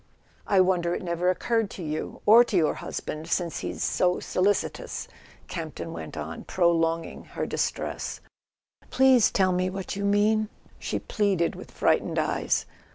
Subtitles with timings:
[0.47, 5.07] "I wonder it never occurred to you—or to your husband, since he's so solicitous,"
[5.47, 8.19] Campton went on, prolonging her distress.
[8.89, 12.65] "Please tell me what you mean," she pleaded with frightened eyes.